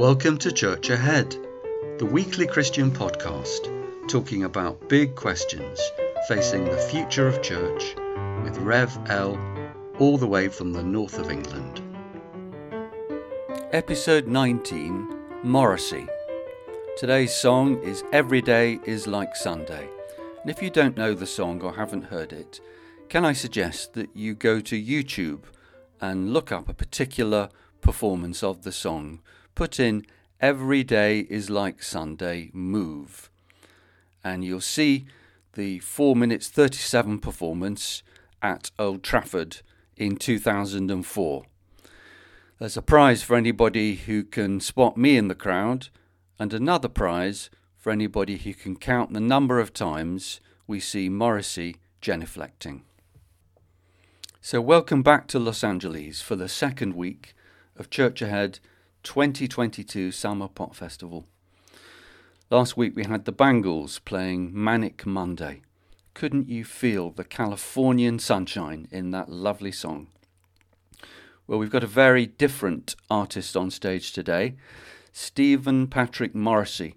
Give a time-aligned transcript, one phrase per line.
[0.00, 1.36] Welcome to Church Ahead,
[1.98, 5.78] the weekly Christian podcast talking about big questions
[6.26, 7.94] facing the future of church
[8.42, 9.38] with Rev L,
[9.98, 11.82] all the way from the north of England.
[13.72, 15.06] Episode 19
[15.42, 16.06] Morrissey.
[16.96, 19.86] Today's song is Every Day is Like Sunday.
[20.40, 22.58] And if you don't know the song or haven't heard it,
[23.10, 25.42] can I suggest that you go to YouTube
[26.00, 27.50] and look up a particular
[27.82, 29.20] performance of the song?
[29.54, 30.06] Put in
[30.40, 33.30] Every Day is Like Sunday Move,
[34.24, 35.06] and you'll see
[35.52, 38.02] the 4 minutes 37 performance
[38.40, 39.58] at Old Trafford
[39.96, 41.44] in 2004.
[42.58, 45.88] There's a prize for anybody who can spot me in the crowd,
[46.38, 51.76] and another prize for anybody who can count the number of times we see Morrissey
[52.00, 52.82] genuflecting.
[54.40, 57.34] So, welcome back to Los Angeles for the second week
[57.76, 58.58] of Church Ahead
[59.02, 61.26] 2022 Summer Pop Festival.
[62.50, 65.62] Last week we had the Bangles playing Manic Monday.
[66.14, 70.08] Couldn't you feel the Californian sunshine in that lovely song?
[71.46, 74.56] Well, we've got a very different artist on stage today.
[75.12, 76.94] Stephen Patrick Morrissey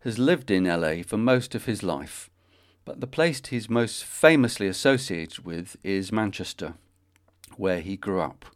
[0.00, 2.30] has lived in LA for most of his life,
[2.84, 6.74] but the place he's most famously associated with is Manchester,
[7.56, 8.46] where he grew up.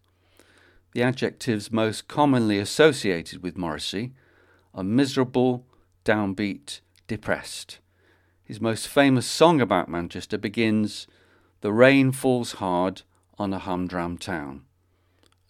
[0.94, 4.12] The adjectives most commonly associated with Morrissey
[4.72, 5.66] are miserable,
[6.04, 7.80] downbeat, depressed.
[8.44, 11.08] His most famous song about Manchester begins,
[11.62, 13.02] The rain falls hard
[13.38, 14.66] on a humdrum town.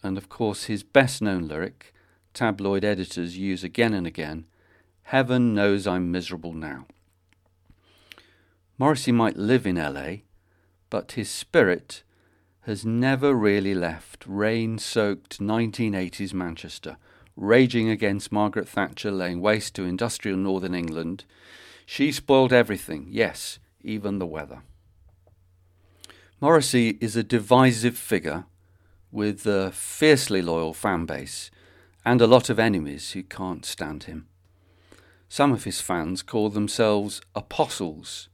[0.01, 1.93] And of course, his best known lyric,
[2.33, 4.45] tabloid editors use again and again,
[5.03, 6.87] Heaven knows I'm miserable now.
[8.79, 10.23] Morrissey might live in LA,
[10.89, 12.01] but his spirit
[12.65, 16.97] has never really left rain soaked 1980s Manchester,
[17.35, 21.25] raging against Margaret Thatcher laying waste to industrial northern England.
[21.85, 24.63] She spoiled everything, yes, even the weather.
[26.41, 28.45] Morrissey is a divisive figure
[29.11, 31.51] with a fiercely loyal fan base
[32.03, 34.27] and a lot of enemies who can't stand him.
[35.29, 38.27] Some of his fans call themselves apostles.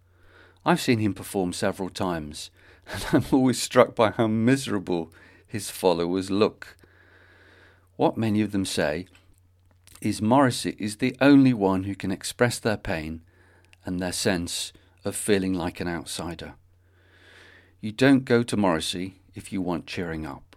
[0.65, 2.51] I've seen him perform several times,
[2.91, 5.11] and I'm always struck by how miserable
[5.47, 6.77] his followers look.
[7.95, 9.07] What many of them say
[10.01, 13.21] is Morrissey is the only one who can express their pain
[13.85, 14.71] and their sense
[15.03, 16.53] of feeling like an outsider.
[17.79, 20.55] You don't go to Morrissey if you want cheering up.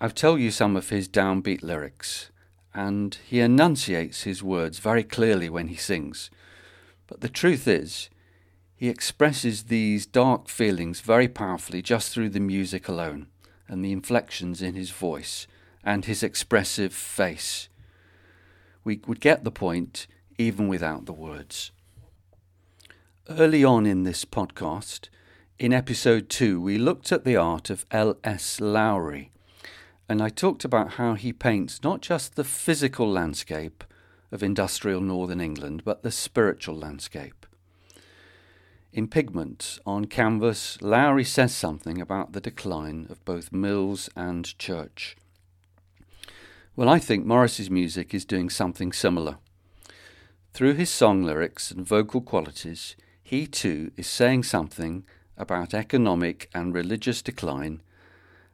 [0.00, 2.30] I've told you some of his downbeat lyrics,
[2.74, 6.30] and he enunciates his words very clearly when he sings.
[7.06, 8.10] But the truth is,
[8.84, 13.26] he expresses these dark feelings very powerfully just through the music alone
[13.66, 15.46] and the inflections in his voice
[15.82, 17.70] and his expressive face.
[18.84, 20.06] We would get the point
[20.36, 21.70] even without the words.
[23.26, 25.08] Early on in this podcast,
[25.58, 28.60] in episode 2, we looked at the art of L.S.
[28.60, 29.30] Lowry,
[30.10, 33.82] and I talked about how he paints not just the physical landscape
[34.30, 37.43] of industrial northern England, but the spiritual landscape.
[38.94, 45.16] In pigment, on canvas, Lowry says something about the decline of both Mills and Church.
[46.76, 49.38] Well, I think Morrissey's music is doing something similar.
[50.52, 55.02] Through his song lyrics and vocal qualities, he too is saying something
[55.36, 57.82] about economic and religious decline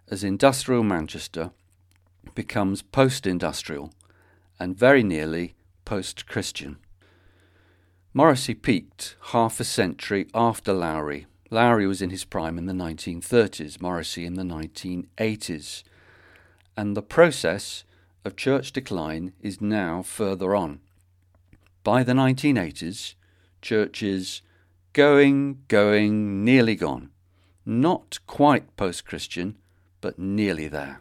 [0.09, 1.51] as industrial Manchester
[2.35, 3.93] becomes post industrial
[4.59, 5.53] and very nearly
[5.85, 6.79] post Christian.
[8.13, 11.27] Morrissey peaked half a century after Lowry.
[11.49, 15.85] Lowry was in his prime in the 1930s, Morrissey in the 1980s.
[16.77, 17.85] And the process
[18.25, 20.81] of church decline is now further on.
[21.85, 23.15] By the 1980s,
[23.63, 24.43] church is
[24.93, 27.11] going, going, nearly gone.
[27.65, 29.57] Not quite post Christian,
[30.01, 31.01] but nearly there.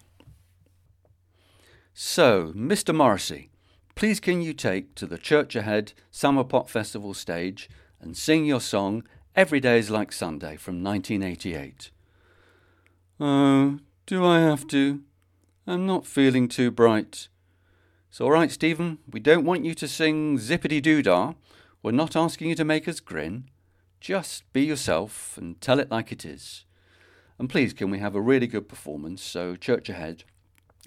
[1.95, 2.93] So, Mr.
[2.93, 3.48] Morrissey,
[3.99, 7.69] please can you take to the Church Ahead Summer Pop Festival stage
[7.99, 9.03] and sing your song
[9.35, 11.91] Every Day is Like Sunday from 1988?
[13.19, 15.01] Oh, do I have to?
[15.67, 17.27] I'm not feeling too bright.
[18.07, 18.99] It's all right, Stephen.
[19.11, 21.33] We don't want you to sing Zippity Doo Dah.
[21.83, 23.49] We're not asking you to make us grin.
[23.99, 26.63] Just be yourself and tell it like it is.
[27.37, 30.23] And please, can we have a really good performance so Church Ahead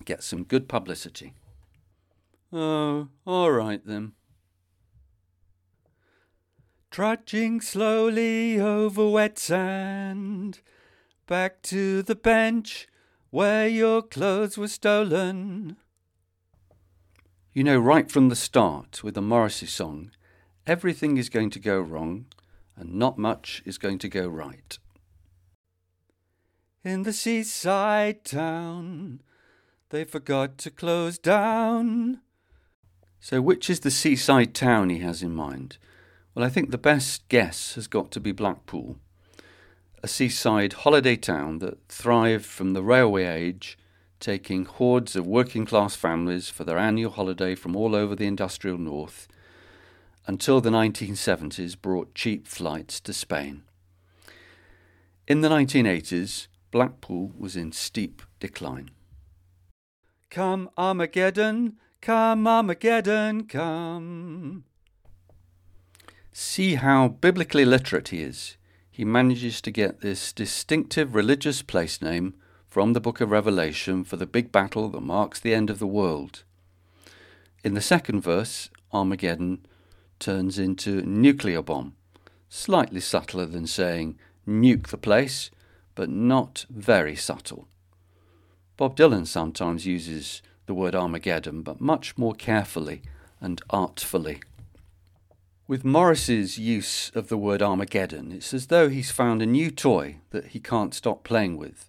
[0.03, 1.35] gets some good publicity?
[2.53, 4.13] Oh, all right then.
[6.91, 10.61] Trudging slowly over wet sand,
[11.27, 12.87] back to the bench
[13.31, 15.77] where your clothes were stolen.
[17.55, 20.11] You know, right from the start with the Morrissey song,
[20.67, 22.27] everything is going to go wrong
[22.77, 24.79] and not much is going to go right.
[26.85, 29.23] In the seaside town,
[29.89, 32.21] they forgot to close down.
[33.25, 35.79] So, which is the seaside town he has in mind?
[36.35, 38.99] Well, I think the best guess has got to be Blackpool,
[40.03, 43.79] a seaside holiday town that thrived from the railway age,
[44.19, 48.77] taking hordes of working class families for their annual holiday from all over the industrial
[48.77, 49.29] north,
[50.27, 53.63] until the 1970s brought cheap flights to Spain.
[55.29, 58.91] In the 1980s, Blackpool was in steep decline.
[60.29, 64.65] Come Armageddon, come Armageddon, come.
[66.33, 68.57] See how biblically literate he is.
[68.91, 72.35] He manages to get this distinctive religious place name
[72.69, 75.87] from the book of Revelation for the big battle that marks the end of the
[75.87, 76.43] world.
[77.63, 79.65] In the second verse, Armageddon
[80.19, 81.95] turns into nuclear bomb,
[82.49, 85.51] slightly subtler than saying nuke the place,
[85.95, 87.69] but not very subtle.
[88.77, 93.03] Bob Dylan sometimes uses the word Armageddon, but much more carefully
[93.41, 94.41] and artfully.
[95.67, 100.17] With Morrissey's use of the word Armageddon, it's as though he's found a new toy
[100.31, 101.89] that he can't stop playing with.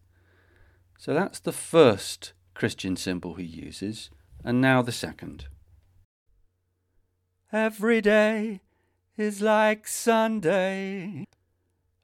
[0.97, 4.09] So that's the first Christian symbol he uses,
[4.43, 5.45] and now the second.
[7.51, 8.61] Every day
[9.17, 11.25] is like Sunday,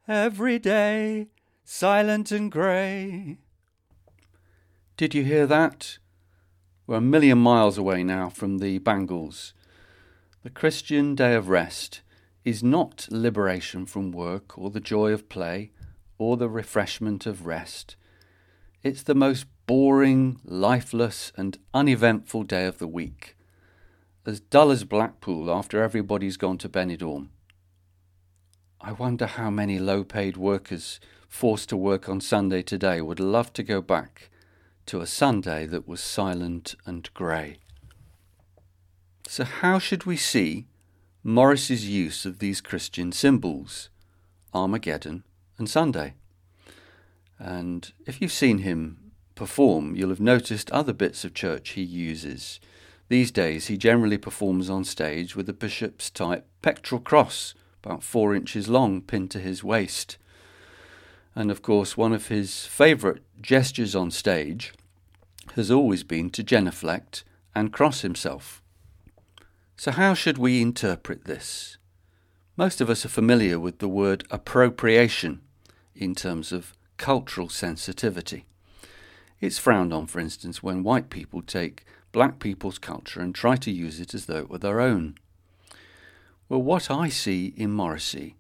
[0.08, 1.28] every day
[1.64, 3.38] silent and grey.
[4.98, 6.00] Did you hear that?
[6.90, 9.54] We're a million miles away now from the Bangles
[10.42, 12.02] the Christian day of rest
[12.44, 15.70] is not liberation from work or the joy of play
[16.18, 17.96] or the refreshment of rest.
[18.82, 23.38] It's the most boring, lifeless, and uneventful day of the week,
[24.26, 27.28] as dull as Blackpool after everybody's gone to Benidorm.
[28.82, 33.54] I wonder how many low paid workers forced to work on Sunday today would love
[33.54, 34.32] to go back
[34.90, 37.58] to a Sunday that was silent and grey.
[39.28, 40.66] So, how should we see
[41.24, 43.92] Morrissey's use of these Christian symbols,
[44.52, 45.26] Armageddon
[45.60, 46.16] and Sunday?
[47.38, 52.60] And if you've seen him perform, you'll have noticed other bits of church he uses.
[53.10, 57.54] These days, he generally performs on stage with a bishop's type pectoral cross,
[57.84, 60.18] about four inches long, pinned to his waist.
[61.36, 64.74] And of course, one of his favourite gestures on stage
[65.56, 67.24] has always been to genuflect
[67.56, 68.62] and cross himself.
[69.78, 71.78] So, how should we interpret this?
[72.58, 75.42] Most of us are familiar with the word appropriation
[75.96, 78.46] in terms of cultural sensitivity.
[79.40, 83.72] It's frowned on, for instance, when white people take black people's culture and try to
[83.72, 85.16] use it as though it were their own.
[86.50, 88.36] Well, what I see in Morrissey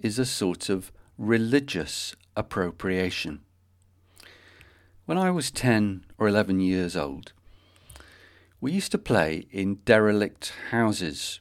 [0.00, 0.90] is a sort of
[1.20, 3.40] religious appropriation.
[5.04, 7.34] When I was 10 or 11 years old,
[8.58, 11.40] we used to play in derelict houses.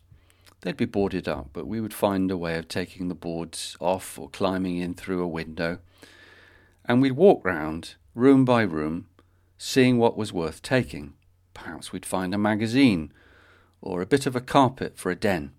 [0.59, 4.19] They'd be boarded up, but we would find a way of taking the boards off
[4.19, 5.79] or climbing in through a window.
[6.83, 9.07] And we'd walk round, room by room,
[9.57, 11.13] seeing what was worth taking.
[11.53, 13.13] Perhaps we'd find a magazine
[13.81, 15.53] or a bit of a carpet for a den.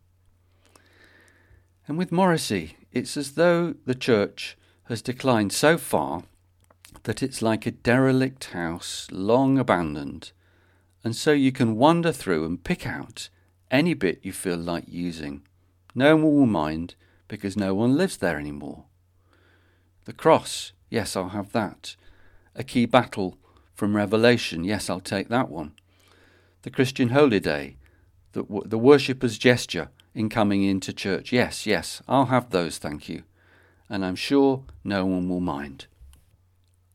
[1.88, 6.24] And with Morrissey, it's as though the church has declined so far
[7.04, 10.32] that it's like a derelict house long abandoned
[11.02, 13.28] and so you can wander through and pick out
[13.70, 15.42] any bit you feel like using.
[15.94, 16.94] No one will mind
[17.28, 18.84] because no one lives there anymore.
[20.04, 21.96] The cross, yes, I'll have that.
[22.54, 23.38] A key battle
[23.74, 25.72] from Revelation, yes, I'll take that one.
[26.62, 27.76] The Christian Holy Day,
[28.32, 33.22] the, the worshipper's gesture in coming into church, yes, yes, I'll have those, thank you.
[33.88, 35.86] And I'm sure no one will mind.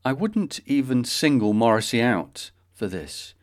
[0.04, 3.34] I wouldn't even single Morrissey out for this.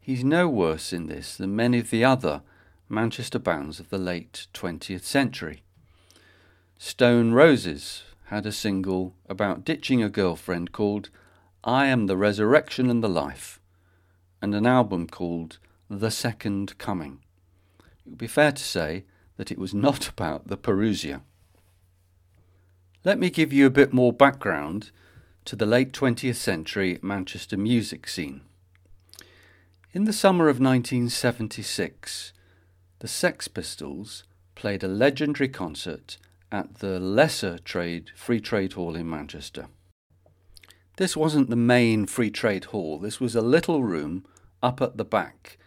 [0.00, 2.42] He's no worse in this than many of the other
[2.88, 5.62] Manchester bands of the late 20th century.
[6.78, 11.10] Stone Roses had a single about ditching a girlfriend called
[11.64, 13.60] I Am the Resurrection and the Life,
[14.40, 15.58] and an album called
[15.90, 17.18] The Second Coming.
[17.80, 19.04] It would be fair to say
[19.36, 21.22] that it was not about the Parousia.
[23.04, 24.90] Let me give you a bit more background
[25.44, 28.40] to the late 20th century Manchester music scene.
[29.92, 32.32] In the summer of 1976,
[32.98, 34.24] the Sex Pistols
[34.54, 36.18] played a legendary concert
[36.50, 39.68] at the Lesser Trade Free Trade Hall in Manchester.
[40.96, 44.24] This wasn't the main Free Trade Hall, this was a little room
[44.62, 45.58] up at the back,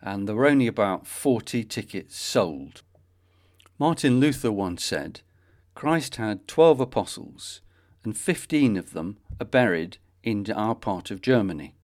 [0.00, 2.82] and there were only about 40 tickets sold.
[3.78, 5.20] Martin Luther once said,
[5.74, 7.60] Christ had 12 apostles,
[8.04, 11.74] and 15 of them are buried in our part of Germany.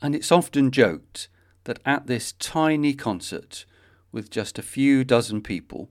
[0.00, 1.28] And it's often joked
[1.64, 3.66] that at this tiny concert,
[4.12, 5.90] with just a few dozen people,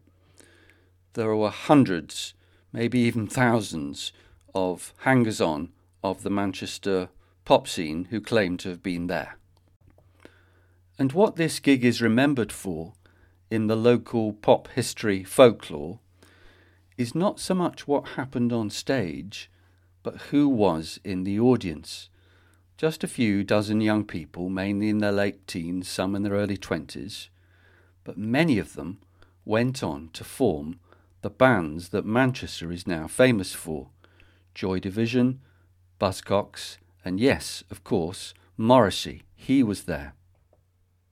[1.13, 2.34] there were hundreds,
[2.74, 4.12] maybe even thousands,
[4.56, 5.70] of hangers on
[6.04, 7.10] of the Manchester
[7.46, 9.38] pop scene who claim to have been there.
[10.98, 12.94] And what this gig is remembered for
[13.50, 16.00] in the local pop history folklore
[16.98, 19.50] is not so much what happened on stage,
[20.04, 22.10] but who was in the audience.
[22.77, 26.58] Just a few dozen young people, mainly in their late teens, some in their early
[26.58, 27.30] twenties,
[28.04, 29.00] but many of them
[29.46, 30.80] went on to form
[31.22, 33.89] the bands that Manchester is now famous for
[34.54, 35.39] Joy Division,
[36.00, 39.24] Buzzcocks, and yes, of course, Morrissey.
[39.36, 40.13] He was there.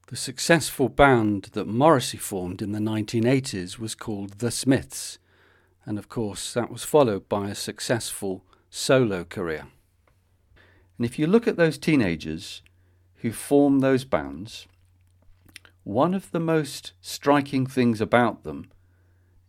[0.07, 5.17] The successful band that Morrissey formed in the 1980s was called The Smiths,
[5.83, 9.65] and of course, that was followed by a successful solo career.
[10.97, 12.61] And if you look at those teenagers
[13.15, 14.67] who formed those bands,
[15.83, 18.69] one of the most striking things about them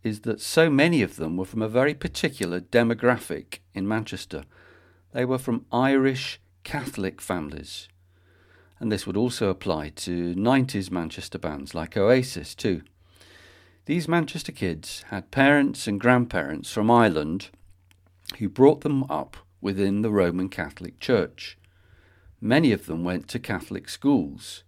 [0.01, 4.43] is that so many of them were from a very particular demographic in Manchester.
[5.11, 7.89] They were from Irish Catholic families.
[8.79, 12.83] And this would also apply to 90s Manchester bands like Oasis, too.
[13.85, 17.49] These Manchester kids had parents and grandparents from Ireland
[18.39, 21.57] who brought them up within the Roman Catholic Church.
[22.39, 24.63] Many of them went to Catholic schools.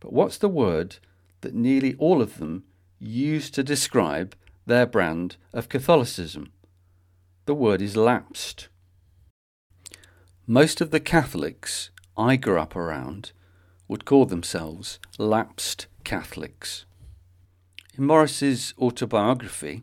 [0.00, 0.96] But what's the word
[1.42, 2.64] that nearly all of them
[2.98, 4.34] used to describe
[4.64, 6.52] their brand of Catholicism?
[7.46, 8.68] The word is lapsed.
[10.46, 13.32] Most of the Catholics I grew up around
[13.88, 16.84] would call themselves lapsed Catholics.
[17.96, 19.82] In Morrissey's autobiography,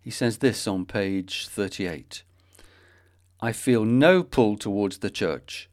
[0.00, 2.22] he says this on page 38
[3.40, 5.68] I feel no pull towards the church,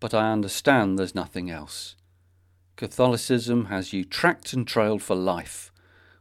[0.00, 1.94] but I understand there's nothing else.
[2.74, 5.72] Catholicism has you tracked and trailed for life,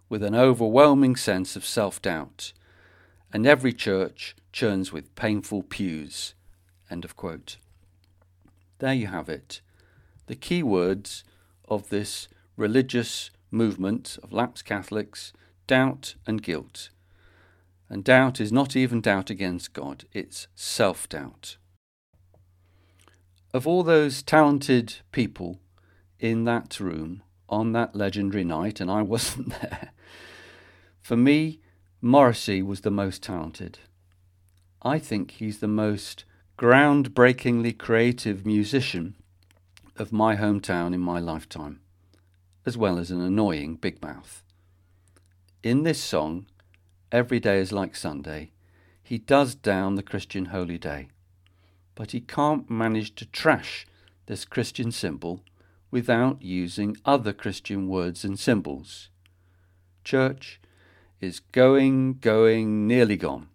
[0.07, 2.53] with an overwhelming sense of self doubt,
[3.33, 6.35] and every church churns with painful pews.
[6.89, 7.57] End of quote.
[8.85, 9.61] There you have it.
[10.27, 11.23] The key words
[11.67, 15.33] of this religious movement of lapsed Catholics
[15.65, 16.91] doubt and guilt.
[17.89, 21.57] And doubt is not even doubt against God, it's self doubt.
[23.55, 25.57] Of all those talented people
[26.19, 29.93] in that room on that legendary night, and I wasn't there,
[31.01, 31.59] for me,
[32.01, 33.79] Morrissey was the most talented.
[34.83, 36.23] I think he's the most
[36.57, 39.13] groundbreakingly creative musician
[39.97, 41.81] of my hometown in my lifetime,
[42.65, 44.41] as well as an annoying big mouth.
[45.63, 46.45] In this song,
[47.11, 48.51] Every Day is Like Sunday,
[49.03, 51.09] he does down the Christian holy day,
[51.93, 53.85] but he can't manage to trash
[54.27, 55.41] this Christian symbol
[55.91, 59.09] without using other Christian words and symbols.
[60.05, 60.61] Church
[61.19, 63.49] is going, going, nearly gone.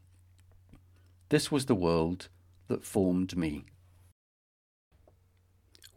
[1.30, 2.28] This was the world
[2.70, 3.64] that formed me.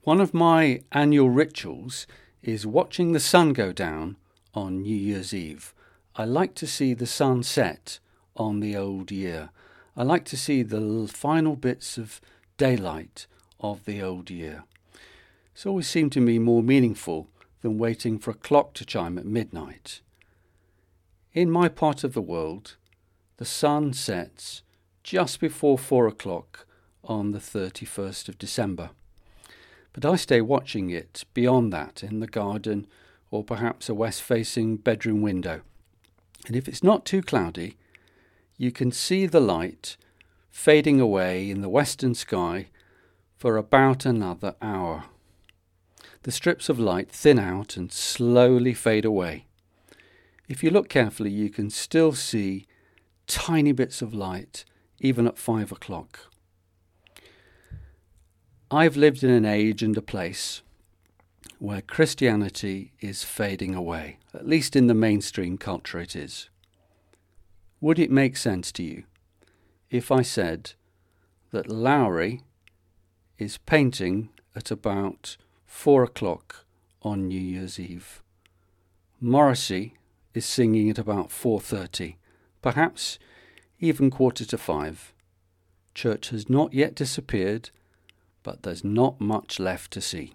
[0.04, 2.08] One of my annual rituals
[2.42, 4.18] is watching the sun go down
[4.54, 5.74] on New Year's Eve.
[6.16, 8.00] I like to see the sun set
[8.36, 9.52] on the old year.
[9.96, 12.20] I like to see the final bits of
[12.58, 13.28] daylight
[13.60, 14.64] of the old year.
[15.54, 17.30] It's always seemed to me more meaningful
[17.62, 20.02] than waiting for a clock to chime at midnight.
[21.34, 22.78] In my part of the world,
[23.38, 24.64] the sun sets
[25.04, 26.66] just before four o'clock
[27.04, 28.92] on the 31st of December.
[29.92, 32.88] But I stay watching it beyond that in the garden
[33.30, 35.62] or perhaps a west facing bedroom window.
[36.48, 37.78] And if it's not too cloudy,
[38.58, 39.98] you can see the light
[40.52, 42.68] fading away in the western sky
[43.38, 45.06] for about another hour.
[46.24, 49.48] The strips of light thin out and slowly fade away.
[50.48, 52.68] If you look carefully, you can still see
[53.28, 54.64] tiny bits of light
[55.04, 56.32] even at five o'clock.
[58.72, 60.64] I've lived in an age and a place
[61.60, 66.50] where Christianity is fading away, at least in the mainstream culture it is.
[67.80, 69.04] Would it make sense to you
[69.92, 70.74] if I said
[71.52, 72.42] that Lowry
[73.38, 76.66] is painting at about four o'clock
[77.02, 78.24] on New Year's Eve?
[79.20, 79.96] Morrissey
[80.34, 82.16] is singing at about 4:30.
[82.62, 83.20] Perhaps
[83.84, 85.12] even quarter to five.
[85.94, 87.70] Church has not yet disappeared,
[88.42, 90.34] but there's not much left to see.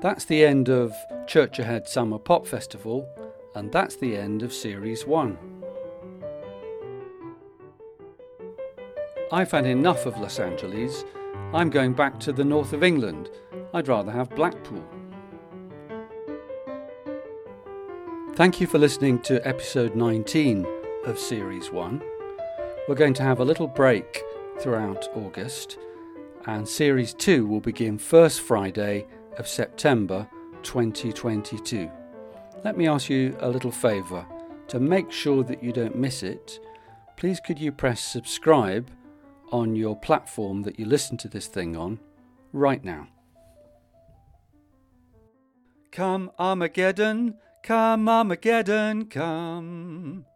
[0.00, 0.94] That's the end of
[1.26, 3.08] Church Ahead Summer Pop Festival,
[3.56, 5.36] and that's the end of Series 1.
[9.32, 11.04] I've had enough of Los Angeles.
[11.52, 13.28] I'm going back to the north of England
[13.74, 14.84] I'd rather have Blackpool.
[18.34, 20.66] Thank you for listening to episode 19
[21.04, 22.02] of Series 1.
[22.88, 24.22] We're going to have a little break
[24.60, 25.76] throughout August,
[26.46, 29.06] and Series 2 will begin first Friday
[29.36, 30.26] of September
[30.62, 31.90] 2022.
[32.64, 34.24] Let me ask you a little favour.
[34.68, 36.58] To make sure that you don't miss it,
[37.16, 38.90] please could you press subscribe
[39.52, 41.98] on your platform that you listen to this thing on
[42.52, 43.08] right now.
[45.90, 50.26] Come Armageddon, come Armageddon, come.